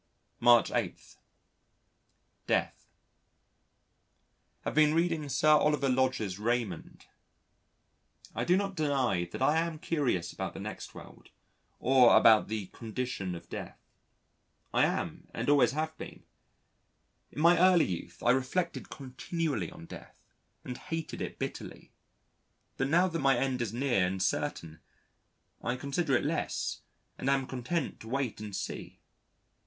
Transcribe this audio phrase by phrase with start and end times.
[0.39, 0.99] March 8.
[2.47, 2.87] Death
[4.61, 7.05] Have been reading Sir Oliver Lodge's Raymond.
[8.33, 11.29] I do not deny that I am curious about the next world,
[11.77, 13.77] or about the condition of death.
[14.73, 16.23] I am and always have been.
[17.31, 20.17] In my early youth, I reflected continually on death
[20.63, 21.93] and hated it bitterly.
[22.75, 24.79] But now that my end is near and certain,
[25.61, 26.81] I consider it less
[27.19, 28.99] and am content to wait and see.